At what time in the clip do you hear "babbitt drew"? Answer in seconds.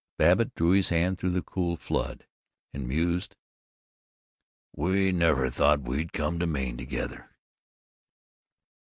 0.17-0.71